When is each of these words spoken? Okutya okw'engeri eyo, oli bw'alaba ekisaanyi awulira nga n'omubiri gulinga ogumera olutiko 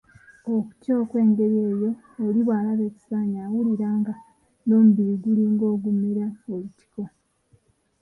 Okutya 0.53 0.91
okw'engeri 1.01 1.57
eyo, 1.69 1.91
oli 2.25 2.39
bw'alaba 2.45 2.83
ekisaanyi 2.89 3.37
awulira 3.45 3.87
nga 3.99 4.13
n'omubiri 4.65 5.13
gulinga 5.23 5.63
ogumera 5.73 6.25
olutiko 6.53 7.01